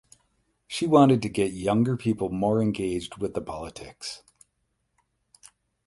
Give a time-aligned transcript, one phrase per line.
[0.65, 4.23] She wanted to get younger people more engaged with the politics.